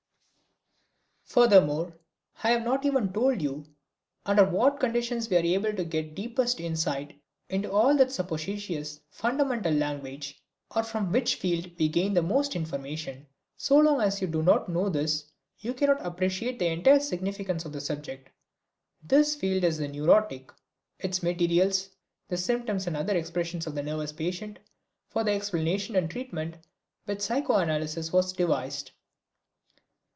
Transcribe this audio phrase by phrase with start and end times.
[1.31, 1.97] Furthermore,
[2.43, 3.63] I have not even told you
[4.25, 9.71] under what conditions we are able to get the deepest insight into that suppositious "fundamental
[9.73, 10.43] language,"
[10.75, 13.27] or from which field we gain the most information.
[13.55, 17.71] So long as you do not know this you cannot appreciate the entire significance of
[17.71, 18.29] the subject.
[19.01, 20.51] This field is the neurotic,
[20.99, 21.91] its materials,
[22.27, 24.59] the symptoms and other expressions of the nervous patient,
[25.07, 26.61] for the explanation and treatment of
[27.05, 28.91] which psychoanalysis was devised.